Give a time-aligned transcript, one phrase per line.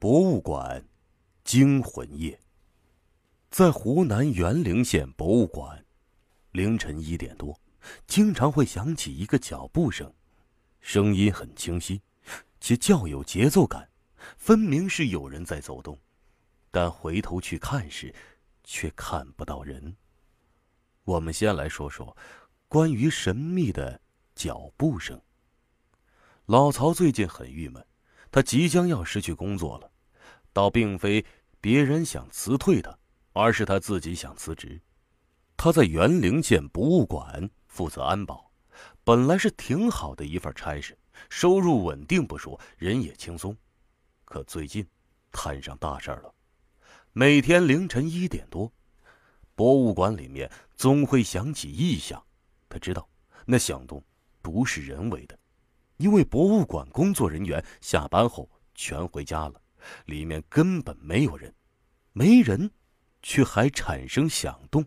[0.00, 0.82] 博物馆
[1.44, 2.40] 惊魂夜。
[3.50, 5.84] 在湖南沅陵县博物馆，
[6.52, 7.60] 凌晨一点多，
[8.06, 10.10] 经常会响起一个脚步声，
[10.80, 12.00] 声音很清晰，
[12.62, 13.86] 且较有节奏感，
[14.38, 15.98] 分明是有人在走动。
[16.70, 18.14] 但回头去看时，
[18.64, 19.94] 却看不到人。
[21.04, 22.16] 我们先来说说
[22.68, 24.00] 关于神秘的
[24.34, 25.20] 脚步声。
[26.46, 27.84] 老曹最近很郁闷。
[28.30, 29.90] 他即将要失去工作了，
[30.52, 31.24] 倒并非
[31.60, 32.96] 别人想辞退他，
[33.32, 34.80] 而是他自己想辞职。
[35.56, 38.50] 他在沅陵县博物馆负责安保，
[39.04, 40.96] 本来是挺好的一份差事，
[41.28, 43.56] 收入稳定不说，人也轻松。
[44.24, 44.86] 可最近
[45.32, 46.32] 摊上大事了，
[47.12, 48.72] 每天凌晨一点多，
[49.56, 52.24] 博物馆里面总会响起异响。
[52.68, 53.08] 他知道
[53.44, 54.02] 那响动
[54.40, 55.36] 不是人为的。
[56.00, 59.60] 因为博物馆工作人员下班后全回家了，
[60.06, 61.54] 里面根本没有人，
[62.14, 62.70] 没人，
[63.22, 64.82] 却还产生响动，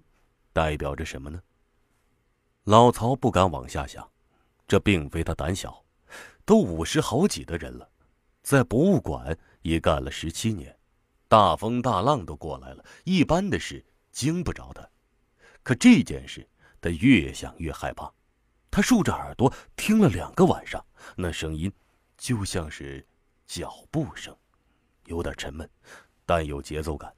[0.51, 1.39] 代表着什么呢？
[2.63, 4.09] 老曹不敢往下想，
[4.67, 5.85] 这并非他胆小，
[6.45, 7.87] 都五十好几的人了，
[8.41, 10.75] 在博物馆也干了十七年，
[11.27, 14.89] 大风大浪都过来了，一般的事惊不着他，
[15.61, 16.49] 可这件事
[16.81, 18.11] 他越想越害怕。
[18.75, 20.83] 他竖着耳朵听了两个晚上，
[21.15, 21.71] 那声音
[22.17, 23.05] 就像是
[23.45, 24.35] 脚步声，
[25.05, 25.69] 有点沉闷，
[26.25, 27.13] 但有节奏感。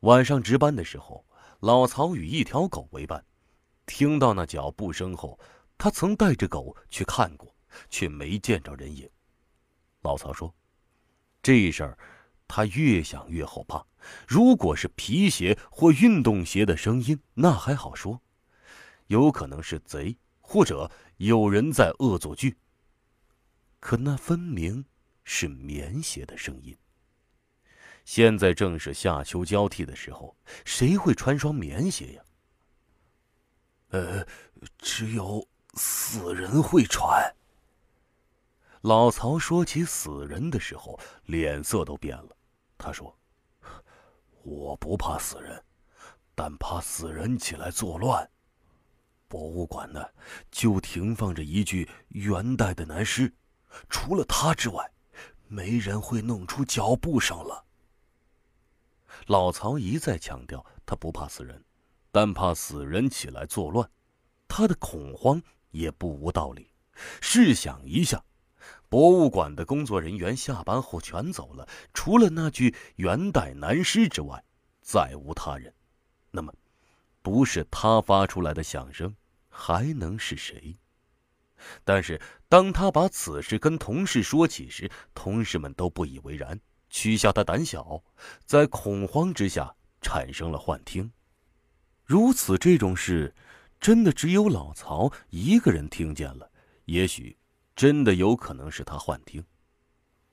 [0.00, 1.24] 晚上值班的时候，
[1.60, 3.24] 老曹与一条狗为伴，
[3.86, 5.40] 听到那脚步声后，
[5.78, 7.56] 他曾带着狗去看过，
[7.88, 9.08] 却没见着人影。
[10.02, 10.54] 老曹说
[11.40, 11.98] ：“这事儿，
[12.46, 13.82] 他越想越后怕。
[14.28, 18.20] 如果是皮鞋或运动鞋的声音，那还好说。”
[19.10, 22.56] 有可能是贼，或者有人在恶作剧。
[23.80, 24.84] 可那分明
[25.24, 26.76] 是棉鞋的声音。
[28.04, 32.22] 现在正是夏秋交替的时候，谁会穿双棉鞋呀？
[33.88, 34.24] 呃，
[34.78, 35.44] 只有
[35.74, 37.34] 死人会穿。
[38.82, 42.36] 老曹说起死人的时候，脸色都变了。
[42.78, 43.18] 他说
[44.44, 45.60] ：“我不怕死人，
[46.36, 48.30] 但怕死人起来作乱。”
[49.30, 50.04] 博物馆呢，
[50.50, 53.32] 就停放着一具元代的男尸，
[53.88, 54.90] 除了他之外，
[55.46, 57.64] 没人会弄出脚步声了。
[59.28, 61.64] 老曹一再强调，他不怕死人，
[62.10, 63.88] 但怕死人起来作乱。
[64.48, 66.72] 他的恐慌也不无道理。
[67.20, 68.24] 试想一下，
[68.88, 74.42] 博物馆的工作人员下班后全走了，除了那具元代男尸之外，
[74.82, 75.72] 再无他人。
[76.32, 76.52] 那么，
[77.22, 79.14] 不是他发出来的响声？
[79.48, 80.78] 还能是谁？
[81.84, 88.02] 但是当他把此事跟同事说起时，同事们都不以为然，取笑他胆小，
[88.46, 91.12] 在恐慌之下产生了幻听。
[92.04, 93.34] 如此这种事，
[93.78, 96.50] 真的只有老曹一个人听见了。
[96.86, 97.36] 也许
[97.76, 99.44] 真的有可能是他幻听，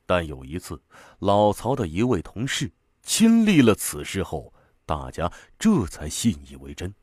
[0.06, 0.82] 但有一次，
[1.20, 2.72] 老曹的一位同事
[3.04, 4.54] 亲历了此事后，
[4.88, 6.96] 大家这才信以为真。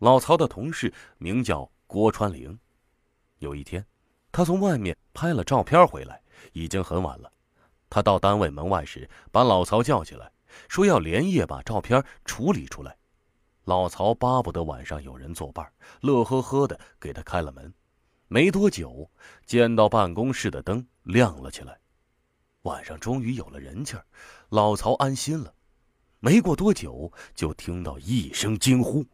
[0.00, 2.56] 老曹的同事名叫郭川玲。
[3.38, 3.84] 有一天，
[4.30, 7.32] 他从外面拍了照片回来，已经很晚了。
[7.88, 10.30] 他到单位门外时，把老曹叫起来，
[10.68, 12.94] 说要连夜把照片处理出来。
[13.64, 15.66] 老曹巴不得晚上有人作伴，
[16.02, 17.72] 乐呵呵的给他开了门。
[18.28, 19.10] 没多久，
[19.46, 21.80] 见到办公室的灯亮了起来，
[22.62, 24.04] 晚上终于有了人气儿，
[24.50, 25.54] 老曹安心了。
[26.20, 29.04] 没过多久，就听到一声惊呼。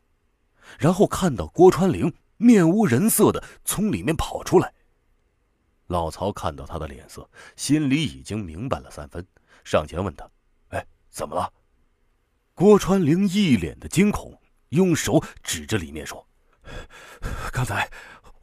[0.78, 4.72] 然后看到郭川玲面无人色的从里面跑出来。
[5.88, 9.26] 老曹看到他的脸色，心里已经明白了三分，
[9.64, 10.26] 上前问他
[10.70, 11.52] ：“哎，怎么了？”
[12.54, 16.26] 郭川玲一脸的惊恐，用手指着里面说
[17.52, 17.90] ：“刚才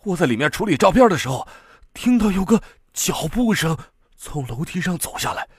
[0.03, 1.47] 我在里面处理照片的时候，
[1.93, 2.61] 听到有个
[2.93, 3.75] 脚步声
[4.15, 5.49] 从楼梯上走下来。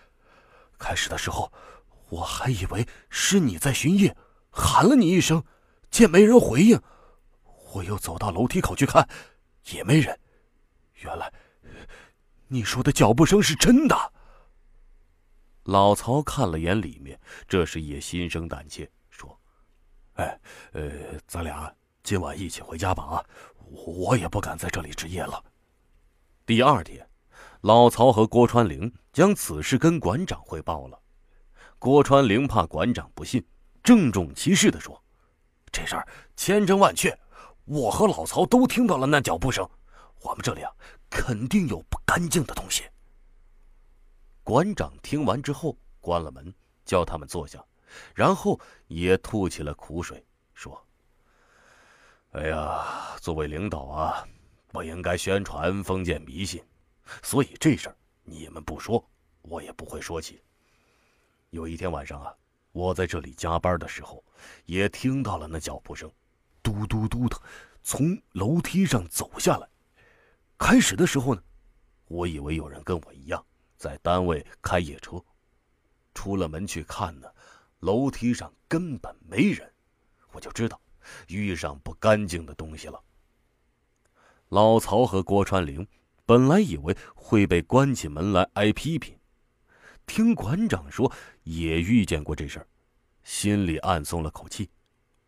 [0.78, 1.52] 开始的时候，
[2.12, 4.14] 我还以为是你在巡夜，
[4.50, 5.42] 喊了你一声。”
[5.90, 6.80] 见没人回应，
[7.74, 9.06] 我又走到楼梯口去看，
[9.72, 10.18] 也没人。
[11.02, 11.30] 原来，
[12.48, 14.12] 你说的脚步声是真的。
[15.64, 19.38] 老曹看了眼里面，这时也心生胆怯，说
[20.16, 20.40] ：“哎，
[20.72, 20.90] 呃，
[21.26, 21.70] 咱俩
[22.02, 23.24] 今晚一起回家吧啊！
[23.66, 25.44] 我也不敢在这里值夜了。”
[26.46, 27.06] 第二天，
[27.60, 31.01] 老曹和郭川林将此事跟馆长汇报了。
[31.82, 33.44] 郭川灵怕馆长不信，
[33.82, 35.02] 郑重其事的说。
[35.72, 36.06] 这事儿
[36.36, 37.12] 千真万确，
[37.64, 39.68] 我和老曹都听到了那脚步声，
[40.20, 40.70] 我们这里啊
[41.10, 42.84] 肯定有不干净的东西。
[44.44, 47.60] 馆长听完之后，关了门，叫他们坐下，
[48.14, 50.24] 然后也吐起了苦水，
[50.54, 50.80] 说
[52.30, 54.24] ：“哎呀，作为领导啊，
[54.68, 56.62] 不应该宣传封建迷信，
[57.24, 59.04] 所以这事儿你们不说，
[59.40, 60.40] 我也不会说起。
[61.52, 62.34] 有一天晚上啊，
[62.72, 64.24] 我在这里加班的时候，
[64.64, 66.10] 也听到了那脚步声，
[66.62, 67.38] 嘟嘟嘟的，
[67.82, 69.68] 从楼梯上走下来。
[70.56, 71.42] 开始的时候呢，
[72.08, 73.44] 我以为有人跟我一样。”
[73.76, 75.22] 在单位开夜车，
[76.14, 77.28] 出了门去看呢，
[77.80, 79.70] 楼梯上根本没人，
[80.30, 80.80] 我就知道
[81.26, 82.98] 遇上不干净的东西了。
[84.48, 85.86] 老曹和郭川玲
[86.24, 89.18] 本来以为会被关起门来挨批评，
[90.06, 91.10] 听馆长说
[91.44, 92.66] 也遇见过这事儿，
[93.22, 94.70] 心里暗松了口气。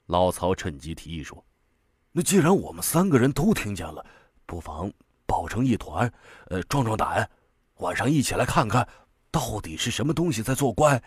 [0.06, 1.44] 老曹趁机提议说
[2.12, 4.04] ：“那既然我们三个人都听见了，
[4.44, 4.92] 不妨
[5.26, 6.12] 抱成一团，
[6.46, 7.28] 呃，壮壮胆。”
[7.78, 8.86] 晚上一起来看看，
[9.32, 11.02] 到底是什么东西在作怪。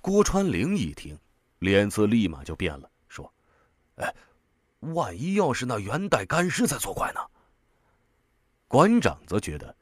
[0.00, 1.18] 郭川玲一听，
[1.58, 3.30] 脸色立马就变了，说
[3.96, 4.14] ：“哎，
[4.80, 7.20] 万一要是那元代干尸在作怪呢？”
[8.68, 9.76] 馆长则觉得，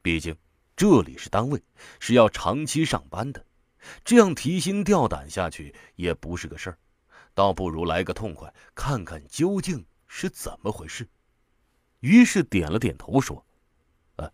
[0.00, 0.34] 毕竟
[0.78, 1.60] 这里是单位，
[1.98, 3.44] 是要长期上班的，
[4.04, 6.78] 这样提心吊胆下去也不是个事儿，
[7.34, 11.08] 倒不如来个痛快，看看究竟是怎么回事。
[11.98, 13.44] 于是点了点头，说
[14.22, 14.32] ：“呃。”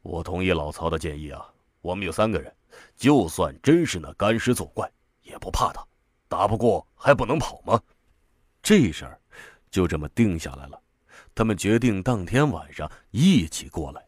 [0.00, 2.50] 我同意老曹的建议啊，我们有三个人，
[2.96, 5.86] 就算真是那干尸作怪，也不怕他，
[6.28, 7.78] 打不过还不能跑吗？
[8.62, 9.20] 这事儿
[9.70, 10.82] 就这么定下来了。
[11.34, 14.07] 他们决定当天晚上一起过来。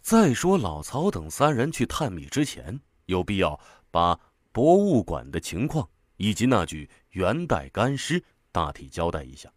[0.00, 3.58] 再说老曹等三人去探秘之前，有必要
[3.90, 4.18] 把
[4.52, 8.22] 博物馆的情况以及那具元代干尸
[8.52, 9.52] 大体交代一下。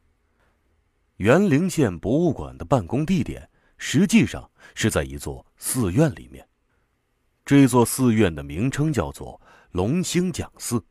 [1.18, 3.48] 元陵县博物馆的办公地点。
[3.84, 6.48] 实际上是在一座寺院里面。
[7.44, 9.42] 这座寺院的名称叫做
[9.72, 10.86] 龙兴讲寺，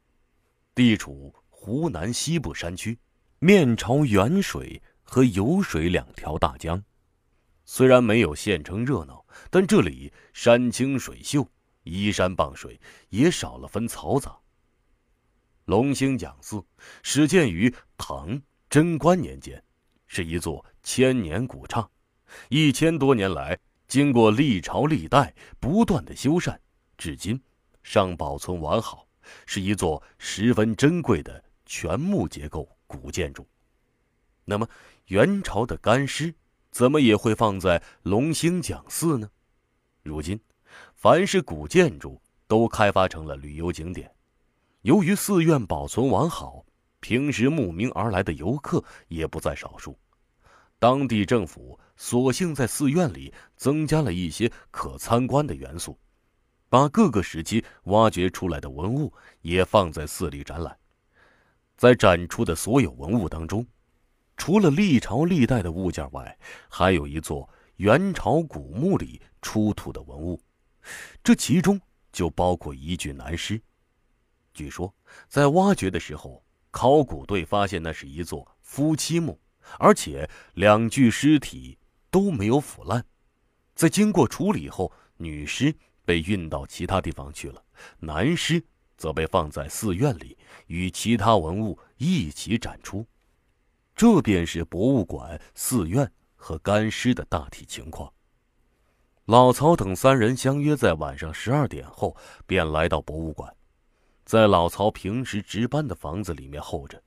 [0.74, 2.98] 地处湖南西部山区，
[3.38, 6.82] 面朝沅水和酉水两条大江。
[7.64, 9.19] 虽然没有县城热闹，
[9.50, 11.46] 但这里山清水秀，
[11.84, 14.36] 依山傍水，也少了分嘈杂。
[15.64, 16.64] 龙兴讲寺
[17.02, 19.62] 始建于唐贞观年间，
[20.06, 21.88] 是一座千年古刹。
[22.48, 26.58] 一千多年来，经过历朝历代不断的修缮，
[26.96, 27.40] 至今
[27.82, 29.06] 尚保存完好，
[29.46, 33.46] 是一座十分珍贵的全木结构古建筑。
[34.44, 34.68] 那么，
[35.06, 36.34] 元朝的干尸
[36.70, 39.28] 怎么也会放在龙兴讲寺呢？
[40.02, 40.40] 如今，
[40.94, 44.10] 凡是古建筑都开发成了旅游景点，
[44.82, 46.64] 由于寺院保存完好，
[47.00, 49.98] 平时慕名而来的游客也不在少数。
[50.78, 55.98] 当地政府索性在寺院里增加了一些可参观的元素，
[56.70, 59.12] 把各个时期挖掘出来的文物
[59.42, 60.74] 也放在寺里展览。
[61.76, 63.66] 在展出的所有文物当中，
[64.40, 66.38] 除了历朝历代的物件外，
[66.70, 67.46] 还有一座
[67.76, 70.40] 元朝古墓里出土的文物，
[71.22, 71.78] 这其中
[72.10, 73.60] 就包括一具男尸。
[74.54, 74.94] 据说，
[75.28, 79.38] 在挖掘的时候，考古队发现那是一座夫妻墓。
[79.78, 81.76] 而且两具尸体
[82.10, 83.04] 都没有腐烂，
[83.74, 85.72] 在经过处理后，女尸
[86.06, 87.62] 被运到其他地方去了，
[87.98, 88.64] 男尸
[88.96, 93.06] 则被放在寺院里，与其他文物一起展出。
[93.94, 98.12] 这便是博物馆、寺院和干尸的大体情况。
[99.26, 102.16] 老曹等三人相约在晚上十二点后
[102.46, 103.54] 便来到博物馆，
[104.24, 107.00] 在老曹平时值班的房子里面候着。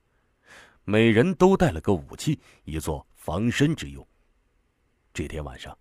[0.84, 4.06] 每人都带了个武器，以作防身之用。
[5.12, 5.76] 这天晚上，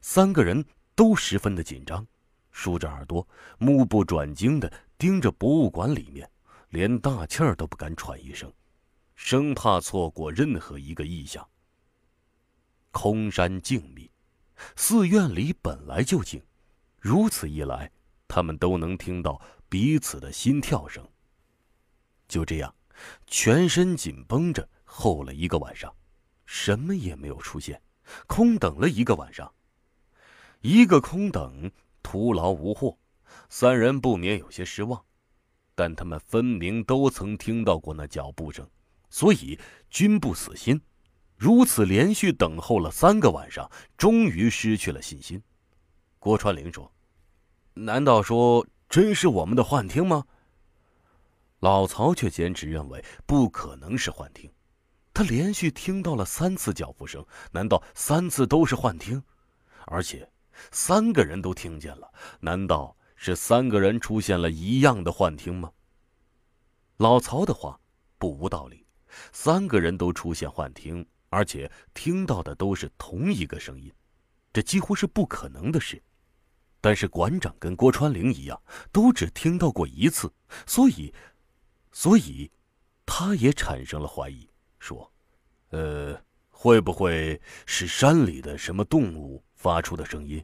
[0.00, 2.06] 三个人都十分的紧张，
[2.50, 3.26] 竖着耳朵，
[3.58, 6.28] 目不转睛的盯着博物馆里面，
[6.70, 8.52] 连大气儿都不敢喘一声，
[9.22, 11.46] 生怕错过任何一个异象。
[12.90, 14.08] 空山静谧，
[14.76, 16.42] 寺院里本来就静，
[16.98, 17.92] 如此一来，
[18.26, 21.06] 他们都能听到彼此的心跳声。
[22.26, 22.74] 就这样。
[23.26, 25.94] 全身紧绷着，候了一个晚上，
[26.46, 27.80] 什么也没有出现，
[28.26, 29.52] 空等了一个晚上。
[30.60, 31.70] 一个空等，
[32.02, 32.98] 徒劳无获，
[33.48, 35.04] 三人不免有些失望。
[35.74, 38.68] 但他们分明都曾听到过那脚步声，
[39.10, 39.58] 所以
[39.90, 40.80] 均不死心。
[41.36, 45.42] 如此连续等候了三个晚上，终于失去了信心。
[46.18, 46.92] 郭川玲说
[47.74, 50.24] ：“难道说真是我们的幻听吗？”
[51.60, 54.50] 老曹却坚持认为不可能是幻听，
[55.12, 59.22] 他连续听到了三次脚步声，难道三次都是幻听？
[59.86, 60.30] 而且，
[60.70, 65.72] 三个人都听见了，难道是三个人出现了一样的幻听吗？
[66.98, 67.80] 老曹的话
[68.18, 68.86] 不无道理，
[69.32, 73.92] 三个人都出现幻听，而且听到的都是同一个声音，
[74.52, 76.02] 这几乎是不可能的事。
[76.80, 80.32] 但是馆长跟郭川玲一样，都只听到过一次，
[80.66, 81.12] 所以，
[81.92, 82.50] 所以，
[83.04, 84.48] 他也产生了怀疑，
[84.78, 85.12] 说
[85.70, 90.42] ：“呃，会不会是山里的什么动物发出的声音？”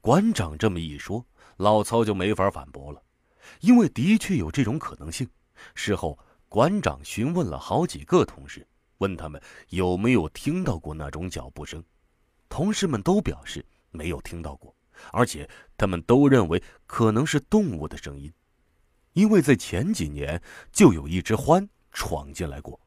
[0.00, 1.24] 馆长这么一说，
[1.58, 3.02] 老曹就没法反驳了，
[3.60, 5.28] 因为的确有这种可能性。
[5.74, 8.66] 事后，馆长询问了好几个同事，
[8.98, 11.84] 问他们有没有听到过那种脚步声，
[12.48, 14.74] 同事们都表示没有听到过。
[15.12, 18.32] 而且他们都认为可能是动物的声音，
[19.12, 22.80] 因为在前几年就有一只獾闯进来过，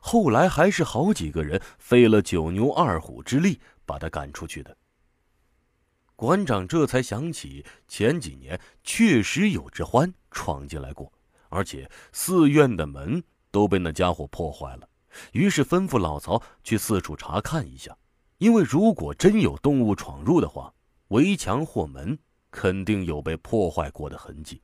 [0.00, 4.76] 后来还是好几个人费了九牛二虎之力把它赶出去的。
[6.16, 11.10] 馆长这才想起前几年确实有只獾闯进来过，
[11.48, 14.88] 而且寺院的门都被那家伙破坏了，
[15.32, 17.96] 于是吩咐老曹去四处查看一下，
[18.38, 20.72] 因为如果真有动物闯入的话。
[21.08, 22.18] 围墙或门
[22.50, 24.60] 肯定有被破坏过的痕迹。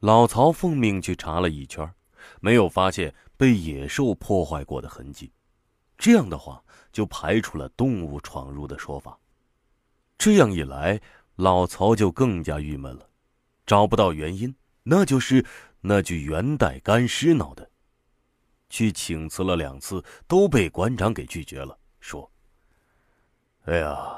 [0.00, 1.88] 老曹奉命去查了一圈，
[2.40, 5.32] 没有发现被野兽破坏过的痕迹。
[5.96, 9.16] 这样的话，就排除了动物闯入的说法。
[10.18, 11.00] 这样一来，
[11.36, 13.08] 老曹就更加郁闷了，
[13.64, 15.44] 找不到原因，那就是
[15.80, 17.70] 那具元代干尸闹的。
[18.68, 22.30] 去请辞了两次，都被馆长给拒绝了，说
[23.66, 24.16] ：“哎呀。”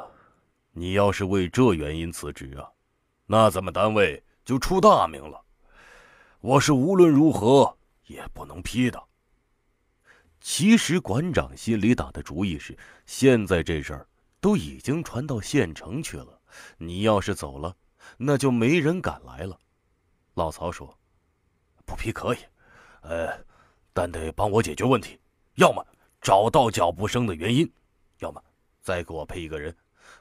[0.75, 2.67] 你要是为这原因辞职啊，
[3.27, 5.39] 那咱们单位就出大名了。
[6.41, 7.77] 我是无论如何
[8.07, 8.99] 也不能批的。
[10.41, 14.09] 其实馆长心里打的主意是，现在这事儿
[14.41, 16.41] 都已经传到县城去了，
[16.79, 17.77] 你要是走了，
[18.17, 19.59] 那就没人敢来了。
[20.35, 20.99] 老曹说
[21.85, 22.39] ：“不批可以，
[23.03, 23.33] 呃，
[23.93, 25.19] 但得帮我解决问题，
[25.57, 25.87] 要么
[26.21, 27.71] 找到脚步声的原因，
[28.19, 28.43] 要么
[28.81, 29.75] 再给我配一个人。”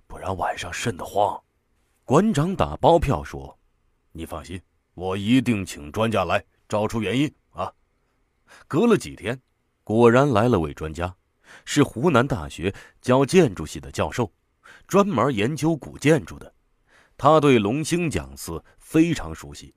[0.05, 1.41] 不然晚上瘆得慌。
[2.03, 3.57] 馆长打包票说
[4.11, 4.61] ：“你放心，
[4.93, 7.71] 我一定请专家来找出原因啊。”
[8.67, 9.41] 隔了几天，
[9.83, 11.15] 果然来了位专家，
[11.63, 14.31] 是湖南大学教建筑系的教授，
[14.85, 16.53] 专门研究古建筑的。
[17.17, 19.73] 他对龙兴讲寺非常熟悉，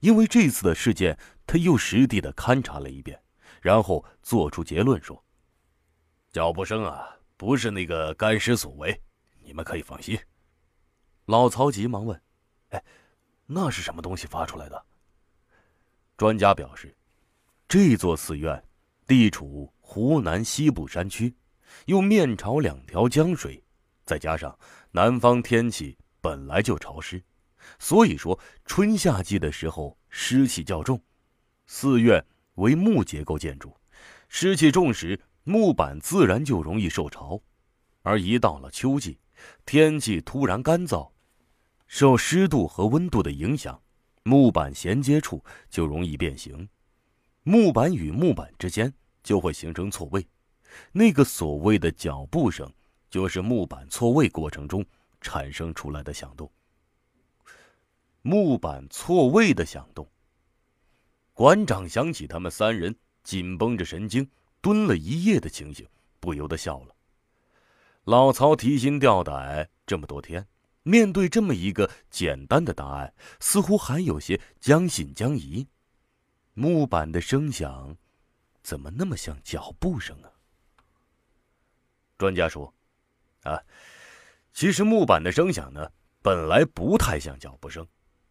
[0.00, 3.22] 因为这次的事件，他又实地的勘察了一遍，
[3.60, 5.22] 然后做出结论说
[6.32, 9.00] ：“脚步声啊，不是那个干尸所为。”
[9.42, 10.18] 你们可以放心。
[11.26, 12.20] 老曹急忙问
[12.70, 12.84] ：“哎，
[13.46, 14.86] 那是什么东西发出来的？”
[16.16, 16.96] 专家表示
[17.66, 18.62] ：“这座寺院
[19.06, 21.34] 地处湖南西部山区，
[21.86, 23.62] 又面朝两条江水，
[24.04, 24.56] 再加上
[24.92, 27.22] 南方天气本来就潮湿，
[27.78, 31.00] 所以说春夏季的时候湿气较重。
[31.66, 32.24] 寺院
[32.54, 33.76] 为木结构建筑，
[34.28, 37.40] 湿气重时木板自然就容易受潮，
[38.02, 39.18] 而一到了秋季。”
[39.64, 41.12] 天气突然干燥，
[41.86, 43.80] 受湿度和温度的影响，
[44.22, 46.68] 木板衔接处就容易变形，
[47.42, 50.28] 木板与木板之间就会形成错位。
[50.92, 52.70] 那个所谓的脚步声，
[53.08, 54.84] 就是木板错位过程中
[55.22, 56.52] 产生出来的响动。
[58.22, 60.06] 木板错位的响动，
[61.32, 64.28] 馆长想起他们三人紧绷着神经
[64.60, 65.88] 蹲了一夜的情形，
[66.20, 66.94] 不由得笑了。
[68.04, 70.46] 老曹提心吊胆这么多天，
[70.82, 75.66] 面对这么一个简单的答案，似乎还有些将信将疑。
[76.52, 77.96] 木板的声响，
[78.62, 80.30] 怎么那么像脚步声啊？
[82.18, 82.74] 专家说
[83.44, 83.58] ：“啊，
[84.52, 87.86] 其实木板的声响呢，本来不太像脚步声。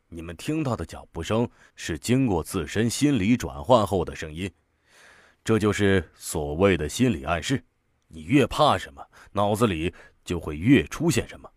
[0.10, 4.52] 你们听到的脚步声是经过自身心理转换后的声音，
[5.44, 7.64] 这就是所谓的心理暗示。”
[8.12, 9.94] 你越怕什么，脑子里
[10.26, 11.48] 就会越出现什么，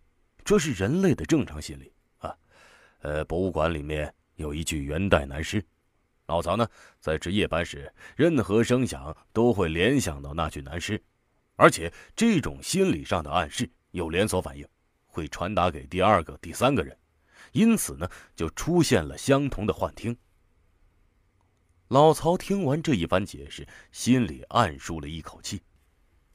[0.44, 2.36] 这是人类的正常心理啊。
[3.00, 5.64] 呃，博物馆里面有一具元代男尸，
[6.26, 6.68] 老曹呢
[7.00, 11.02] 在值夜班时，任何声响都会联想到那具男尸，
[11.56, 14.68] 而且这种心理上的暗示有连锁反应，
[15.06, 16.94] 会传达给第二个、第三个人，
[17.52, 20.16] 因此呢就出现了相同的幻听。
[21.88, 25.62] 老曹听完这一番解释，心里暗舒了一口气。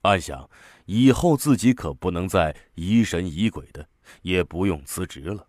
[0.03, 0.49] 暗想，
[0.85, 3.89] 以后自己可不能再疑神疑鬼的，
[4.21, 5.47] 也不用辞职了。